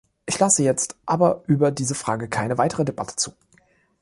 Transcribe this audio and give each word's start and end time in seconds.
Ich 0.25 0.39
lasse 0.39 0.63
jetzt 0.63 0.95
aber 1.05 1.43
über 1.45 1.69
diese 1.69 1.93
Frage 1.93 2.27
keine 2.27 2.57
weitere 2.57 2.83
Debatte 2.83 3.15
zu! 3.17 3.33